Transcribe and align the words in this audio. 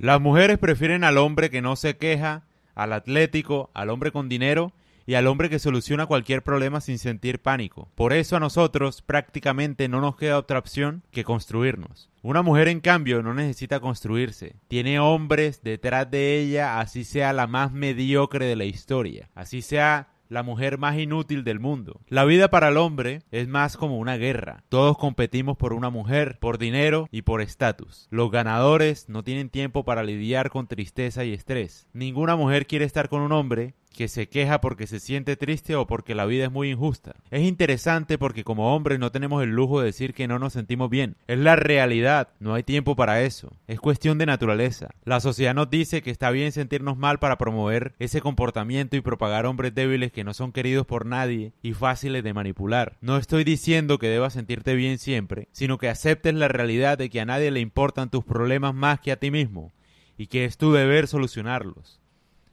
Las 0.00 0.20
mujeres 0.20 0.58
prefieren 0.58 1.02
al 1.02 1.18
hombre 1.18 1.50
que 1.50 1.60
no 1.60 1.74
se 1.74 1.96
queja, 1.96 2.44
al 2.76 2.92
atlético, 2.92 3.72
al 3.74 3.90
hombre 3.90 4.12
con 4.12 4.28
dinero 4.28 4.72
y 5.06 5.14
al 5.14 5.26
hombre 5.26 5.50
que 5.50 5.58
soluciona 5.58 6.06
cualquier 6.06 6.44
problema 6.44 6.80
sin 6.80 7.00
sentir 7.00 7.40
pánico. 7.40 7.88
Por 7.96 8.12
eso 8.12 8.36
a 8.36 8.40
nosotros 8.40 9.02
prácticamente 9.02 9.88
no 9.88 10.00
nos 10.00 10.14
queda 10.14 10.38
otra 10.38 10.60
opción 10.60 11.02
que 11.10 11.24
construirnos. 11.24 12.10
Una 12.22 12.42
mujer 12.42 12.68
en 12.68 12.78
cambio 12.78 13.24
no 13.24 13.34
necesita 13.34 13.80
construirse. 13.80 14.54
Tiene 14.68 15.00
hombres 15.00 15.64
detrás 15.64 16.08
de 16.08 16.38
ella, 16.38 16.78
así 16.78 17.02
sea 17.02 17.32
la 17.32 17.48
más 17.48 17.72
mediocre 17.72 18.46
de 18.46 18.54
la 18.54 18.66
historia. 18.66 19.30
Así 19.34 19.62
sea 19.62 20.10
la 20.28 20.42
mujer 20.42 20.78
más 20.78 20.98
inútil 20.98 21.44
del 21.44 21.60
mundo. 21.60 22.00
La 22.08 22.24
vida 22.24 22.48
para 22.48 22.68
el 22.68 22.76
hombre 22.76 23.22
es 23.30 23.48
más 23.48 23.76
como 23.76 23.98
una 23.98 24.16
guerra. 24.16 24.64
Todos 24.68 24.96
competimos 24.98 25.56
por 25.56 25.72
una 25.72 25.90
mujer, 25.90 26.38
por 26.40 26.58
dinero 26.58 27.08
y 27.10 27.22
por 27.22 27.40
estatus. 27.40 28.06
Los 28.10 28.30
ganadores 28.30 29.08
no 29.08 29.24
tienen 29.24 29.50
tiempo 29.50 29.84
para 29.84 30.02
lidiar 30.02 30.50
con 30.50 30.66
tristeza 30.66 31.24
y 31.24 31.32
estrés. 31.32 31.88
Ninguna 31.92 32.36
mujer 32.36 32.66
quiere 32.66 32.84
estar 32.84 33.08
con 33.08 33.22
un 33.22 33.32
hombre 33.32 33.74
que 33.98 34.06
se 34.06 34.28
queja 34.28 34.60
porque 34.60 34.86
se 34.86 35.00
siente 35.00 35.36
triste 35.36 35.74
o 35.74 35.88
porque 35.88 36.14
la 36.14 36.24
vida 36.24 36.44
es 36.44 36.52
muy 36.52 36.70
injusta. 36.70 37.16
Es 37.32 37.42
interesante 37.42 38.16
porque 38.16 38.44
como 38.44 38.76
hombres 38.76 39.00
no 39.00 39.10
tenemos 39.10 39.42
el 39.42 39.50
lujo 39.50 39.80
de 39.80 39.86
decir 39.86 40.14
que 40.14 40.28
no 40.28 40.38
nos 40.38 40.52
sentimos 40.52 40.88
bien. 40.88 41.16
Es 41.26 41.36
la 41.36 41.56
realidad, 41.56 42.28
no 42.38 42.54
hay 42.54 42.62
tiempo 42.62 42.94
para 42.94 43.22
eso. 43.22 43.56
Es 43.66 43.80
cuestión 43.80 44.16
de 44.16 44.26
naturaleza. 44.26 44.90
La 45.02 45.18
sociedad 45.18 45.52
nos 45.52 45.68
dice 45.68 46.00
que 46.00 46.12
está 46.12 46.30
bien 46.30 46.52
sentirnos 46.52 46.96
mal 46.96 47.18
para 47.18 47.38
promover 47.38 47.96
ese 47.98 48.20
comportamiento 48.20 48.96
y 48.96 49.00
propagar 49.00 49.46
hombres 49.46 49.74
débiles 49.74 50.12
que 50.12 50.22
no 50.22 50.32
son 50.32 50.52
queridos 50.52 50.86
por 50.86 51.04
nadie 51.04 51.52
y 51.60 51.72
fáciles 51.72 52.22
de 52.22 52.34
manipular. 52.34 52.98
No 53.00 53.16
estoy 53.16 53.42
diciendo 53.42 53.98
que 53.98 54.06
debas 54.06 54.34
sentirte 54.34 54.76
bien 54.76 54.98
siempre, 54.98 55.48
sino 55.50 55.76
que 55.76 55.88
aceptes 55.88 56.34
la 56.34 56.46
realidad 56.46 56.98
de 56.98 57.10
que 57.10 57.20
a 57.20 57.26
nadie 57.26 57.50
le 57.50 57.58
importan 57.58 58.10
tus 58.10 58.24
problemas 58.24 58.76
más 58.76 59.00
que 59.00 59.10
a 59.10 59.18
ti 59.18 59.32
mismo 59.32 59.72
y 60.16 60.28
que 60.28 60.44
es 60.44 60.56
tu 60.56 60.70
deber 60.70 61.08
solucionarlos. 61.08 62.00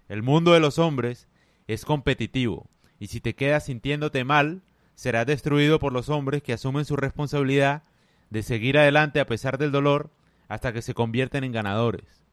El 0.09 0.23
mundo 0.23 0.53
de 0.53 0.59
los 0.59 0.79
hombres 0.79 1.27
es 1.67 1.85
competitivo, 1.85 2.69
y 2.99 3.07
si 3.07 3.21
te 3.21 3.35
quedas 3.35 3.65
sintiéndote 3.65 4.23
mal, 4.23 4.61
serás 4.95 5.25
destruido 5.25 5.79
por 5.79 5.93
los 5.93 6.09
hombres 6.09 6.41
que 6.41 6.53
asumen 6.53 6.85
su 6.85 6.95
responsabilidad 6.95 7.83
de 8.29 8.43
seguir 8.43 8.77
adelante 8.77 9.19
a 9.19 9.25
pesar 9.25 9.57
del 9.57 9.71
dolor 9.71 10.11
hasta 10.47 10.73
que 10.73 10.81
se 10.81 10.93
convierten 10.93 11.43
en 11.43 11.51
ganadores. 11.51 12.23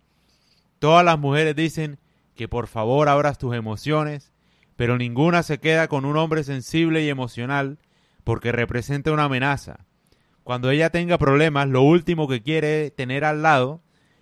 Todas 0.78 1.04
las 1.04 1.18
mujeres 1.18 1.56
dicen 1.56 1.98
que 2.34 2.48
por 2.48 2.66
favor 2.66 3.08
abras 3.08 3.38
tus 3.38 3.54
emociones, 3.54 4.32
pero 4.76 4.98
ninguna 4.98 5.42
se 5.42 5.58
queda 5.58 5.88
con 5.88 6.04
un 6.04 6.16
hombre 6.16 6.44
sensible 6.44 7.02
y 7.04 7.08
emocional 7.08 7.78
porque 8.24 8.52
representa 8.52 9.12
una 9.12 9.24
amenaza. 9.24 9.86
Cuando 10.44 10.70
ella 10.70 10.90
tenga 10.90 11.18
problemas, 11.18 11.68
lo 11.68 11.82
último 11.82 12.26
que 12.26 12.42
quiere 12.42 12.90
tener 12.90 13.24
al 13.24 13.42
lado 13.42 13.80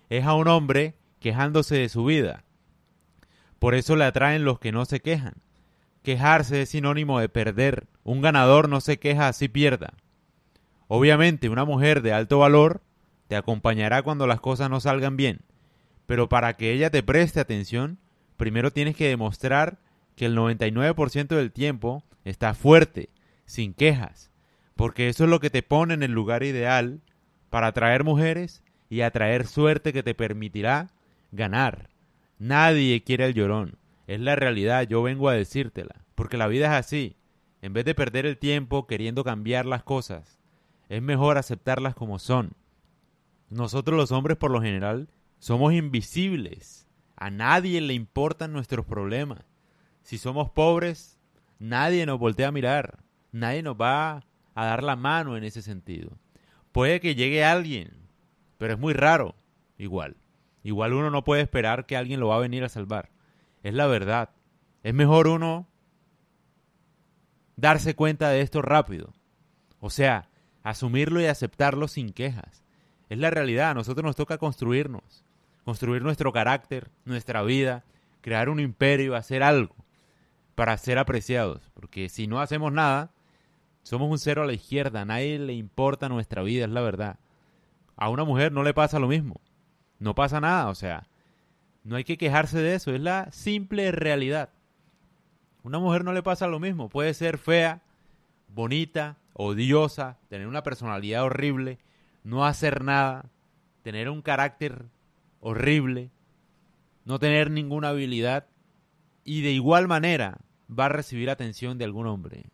es 0.09 0.25
a 0.25 0.33
un 0.33 0.47
hombre 0.47 0.95
quejándose 1.19 1.75
de 1.75 1.89
su 1.89 2.05
vida. 2.05 2.43
Por 3.61 3.75
eso 3.75 3.95
le 3.95 4.05
atraen 4.05 4.43
los 4.43 4.57
que 4.57 4.71
no 4.71 4.85
se 4.85 5.01
quejan. 5.01 5.35
Quejarse 6.01 6.63
es 6.63 6.69
sinónimo 6.69 7.19
de 7.19 7.29
perder. 7.29 7.85
Un 8.03 8.19
ganador 8.19 8.67
no 8.67 8.81
se 8.81 8.97
queja 8.97 9.27
así 9.27 9.49
pierda. 9.49 9.93
Obviamente, 10.87 11.47
una 11.47 11.63
mujer 11.63 12.01
de 12.01 12.11
alto 12.11 12.39
valor 12.39 12.81
te 13.27 13.35
acompañará 13.35 14.01
cuando 14.01 14.25
las 14.25 14.41
cosas 14.41 14.71
no 14.71 14.79
salgan 14.79 15.15
bien, 15.15 15.41
pero 16.07 16.27
para 16.27 16.57
que 16.57 16.71
ella 16.73 16.89
te 16.89 17.03
preste 17.03 17.39
atención, 17.39 17.99
primero 18.35 18.71
tienes 18.71 18.95
que 18.95 19.09
demostrar 19.09 19.77
que 20.15 20.25
el 20.25 20.35
99% 20.35 21.27
del 21.27 21.51
tiempo 21.51 22.03
está 22.25 22.55
fuerte, 22.55 23.09
sin 23.45 23.75
quejas, 23.75 24.31
porque 24.75 25.07
eso 25.07 25.25
es 25.25 25.29
lo 25.29 25.39
que 25.39 25.51
te 25.51 25.61
pone 25.61 25.93
en 25.93 26.01
el 26.01 26.13
lugar 26.13 26.41
ideal 26.41 27.01
para 27.51 27.67
atraer 27.67 28.05
mujeres 28.05 28.63
y 28.89 29.01
atraer 29.01 29.45
suerte 29.45 29.93
que 29.93 30.01
te 30.01 30.15
permitirá 30.15 30.87
ganar. 31.31 31.90
Nadie 32.41 33.03
quiere 33.03 33.27
el 33.27 33.35
llorón. 33.35 33.77
Es 34.07 34.19
la 34.19 34.35
realidad, 34.35 34.87
yo 34.87 35.03
vengo 35.03 35.29
a 35.29 35.35
decírtela. 35.35 36.07
Porque 36.15 36.37
la 36.37 36.47
vida 36.47 36.65
es 36.65 36.71
así. 36.71 37.15
En 37.61 37.71
vez 37.71 37.85
de 37.85 37.93
perder 37.93 38.25
el 38.25 38.39
tiempo 38.39 38.87
queriendo 38.87 39.23
cambiar 39.23 39.67
las 39.67 39.83
cosas, 39.83 40.39
es 40.89 41.03
mejor 41.03 41.37
aceptarlas 41.37 41.93
como 41.93 42.17
son. 42.17 42.53
Nosotros 43.51 43.95
los 43.95 44.11
hombres 44.11 44.37
por 44.37 44.49
lo 44.49 44.59
general 44.59 45.07
somos 45.37 45.71
invisibles. 45.73 46.87
A 47.15 47.29
nadie 47.29 47.79
le 47.79 47.93
importan 47.93 48.53
nuestros 48.53 48.87
problemas. 48.87 49.45
Si 50.01 50.17
somos 50.17 50.49
pobres, 50.49 51.19
nadie 51.59 52.07
nos 52.07 52.17
voltea 52.17 52.47
a 52.47 52.51
mirar. 52.51 53.03
Nadie 53.31 53.61
nos 53.61 53.75
va 53.75 54.23
a 54.55 54.65
dar 54.65 54.81
la 54.81 54.95
mano 54.95 55.37
en 55.37 55.43
ese 55.43 55.61
sentido. 55.61 56.17
Puede 56.71 57.01
que 57.01 57.13
llegue 57.13 57.43
alguien, 57.43 57.91
pero 58.57 58.73
es 58.73 58.79
muy 58.79 58.93
raro 58.93 59.35
igual. 59.77 60.15
Igual 60.63 60.93
uno 60.93 61.09
no 61.09 61.23
puede 61.23 61.41
esperar 61.41 61.85
que 61.85 61.97
alguien 61.97 62.19
lo 62.19 62.27
va 62.27 62.35
a 62.35 62.41
venir 62.41 62.63
a 62.63 62.69
salvar. 62.69 63.09
Es 63.63 63.73
la 63.73 63.87
verdad. 63.87 64.29
Es 64.83 64.93
mejor 64.93 65.27
uno 65.27 65.67
darse 67.55 67.95
cuenta 67.95 68.29
de 68.29 68.41
esto 68.41 68.61
rápido. 68.61 69.13
O 69.79 69.89
sea, 69.89 70.29
asumirlo 70.63 71.21
y 71.21 71.25
aceptarlo 71.25 71.87
sin 71.87 72.11
quejas. 72.13 72.63
Es 73.09 73.17
la 73.17 73.31
realidad. 73.31 73.71
A 73.71 73.73
nosotros 73.73 74.03
nos 74.03 74.15
toca 74.15 74.37
construirnos. 74.37 75.25
Construir 75.63 76.03
nuestro 76.03 76.31
carácter, 76.31 76.89
nuestra 77.05 77.43
vida, 77.43 77.83
crear 78.21 78.49
un 78.49 78.59
imperio, 78.59 79.15
hacer 79.15 79.43
algo 79.43 79.75
para 80.55 80.77
ser 80.77 80.99
apreciados. 80.99 81.71
Porque 81.73 82.09
si 82.09 82.27
no 82.27 82.39
hacemos 82.39 82.71
nada, 82.71 83.11
somos 83.81 84.09
un 84.11 84.19
cero 84.19 84.43
a 84.43 84.47
la 84.47 84.53
izquierda. 84.53 85.01
A 85.01 85.05
nadie 85.05 85.39
le 85.39 85.53
importa 85.53 86.07
nuestra 86.09 86.43
vida, 86.43 86.65
es 86.65 86.71
la 86.71 86.81
verdad. 86.81 87.19
A 87.95 88.09
una 88.09 88.23
mujer 88.23 88.51
no 88.51 88.63
le 88.63 88.73
pasa 88.75 88.99
lo 88.99 89.07
mismo 89.07 89.41
no 90.01 90.15
pasa 90.15 90.41
nada, 90.41 90.67
o 90.69 90.75
sea, 90.75 91.07
no 91.83 91.95
hay 91.95 92.03
que 92.03 92.17
quejarse 92.17 92.59
de 92.59 92.73
eso, 92.73 92.91
es 92.91 92.99
la 92.99 93.31
simple 93.31 93.91
realidad. 93.91 94.49
Una 95.61 95.77
mujer 95.77 96.03
no 96.03 96.11
le 96.11 96.23
pasa 96.23 96.47
lo 96.47 96.59
mismo, 96.59 96.89
puede 96.89 97.13
ser 97.13 97.37
fea, 97.37 97.83
bonita, 98.47 99.17
odiosa, 99.33 100.17
tener 100.27 100.47
una 100.47 100.63
personalidad 100.63 101.23
horrible, 101.23 101.77
no 102.23 102.47
hacer 102.47 102.83
nada, 102.83 103.29
tener 103.83 104.09
un 104.09 104.23
carácter 104.23 104.85
horrible, 105.39 106.09
no 107.05 107.19
tener 107.19 107.51
ninguna 107.51 107.89
habilidad 107.89 108.47
y 109.23 109.43
de 109.43 109.51
igual 109.51 109.87
manera 109.87 110.39
va 110.67 110.85
a 110.85 110.89
recibir 110.89 111.29
atención 111.29 111.77
de 111.77 111.85
algún 111.85 112.07
hombre. 112.07 112.45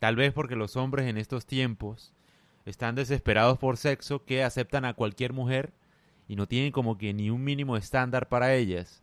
Tal 0.00 0.16
vez 0.16 0.34
porque 0.34 0.54
los 0.54 0.76
hombres 0.76 1.06
en 1.06 1.16
estos 1.16 1.46
tiempos 1.46 2.12
están 2.66 2.94
desesperados 2.94 3.56
por 3.56 3.78
sexo 3.78 4.26
que 4.26 4.44
aceptan 4.44 4.84
a 4.84 4.92
cualquier 4.92 5.32
mujer 5.32 5.72
y 6.28 6.36
no 6.36 6.46
tienen 6.46 6.70
como 6.70 6.98
que 6.98 7.14
ni 7.14 7.30
un 7.30 7.42
mínimo 7.42 7.76
estándar 7.76 8.28
para 8.28 8.54
ellas. 8.54 9.02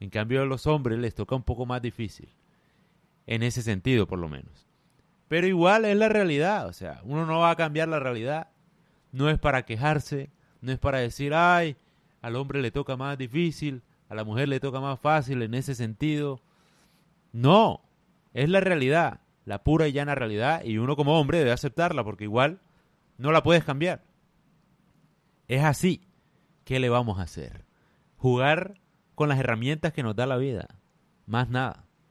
En 0.00 0.10
cambio 0.10 0.42
a 0.42 0.46
los 0.46 0.66
hombres 0.66 0.98
les 0.98 1.14
toca 1.14 1.36
un 1.36 1.42
poco 1.42 1.66
más 1.66 1.82
difícil. 1.82 2.30
En 3.26 3.42
ese 3.42 3.62
sentido, 3.62 4.06
por 4.06 4.18
lo 4.18 4.28
menos. 4.28 4.66
Pero 5.28 5.46
igual 5.46 5.84
es 5.84 5.96
la 5.96 6.08
realidad, 6.08 6.66
o 6.66 6.72
sea, 6.72 7.00
uno 7.04 7.26
no 7.26 7.40
va 7.40 7.50
a 7.50 7.56
cambiar 7.56 7.88
la 7.88 8.00
realidad. 8.00 8.48
No 9.12 9.28
es 9.28 9.38
para 9.38 9.64
quejarse, 9.64 10.30
no 10.60 10.72
es 10.72 10.78
para 10.78 10.98
decir, 10.98 11.34
ay, 11.34 11.76
al 12.22 12.36
hombre 12.36 12.62
le 12.62 12.70
toca 12.70 12.96
más 12.96 13.18
difícil, 13.18 13.82
a 14.08 14.14
la 14.14 14.24
mujer 14.24 14.48
le 14.48 14.60
toca 14.60 14.80
más 14.80 14.98
fácil 15.00 15.42
en 15.42 15.54
ese 15.54 15.74
sentido. 15.74 16.40
No, 17.32 17.82
es 18.32 18.48
la 18.48 18.60
realidad, 18.60 19.20
la 19.44 19.62
pura 19.62 19.88
y 19.88 19.92
llana 19.92 20.14
realidad, 20.14 20.64
y 20.64 20.78
uno 20.78 20.96
como 20.96 21.18
hombre 21.18 21.38
debe 21.38 21.52
aceptarla 21.52 22.04
porque 22.04 22.24
igual 22.24 22.60
no 23.18 23.32
la 23.32 23.42
puedes 23.42 23.64
cambiar. 23.64 24.02
Es 25.48 25.62
así. 25.62 26.05
¿Qué 26.66 26.80
le 26.80 26.90
vamos 26.90 27.20
a 27.20 27.22
hacer? 27.22 27.64
Jugar 28.18 28.74
con 29.14 29.28
las 29.28 29.38
herramientas 29.38 29.92
que 29.92 30.02
nos 30.02 30.16
da 30.16 30.26
la 30.26 30.36
vida. 30.36 30.66
Más 31.24 31.48
nada. 31.48 31.85